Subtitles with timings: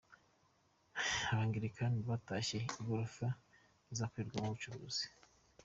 [1.31, 3.27] Abangirikani batashye igorofa
[3.93, 5.05] izakorerwamo ubucuruzi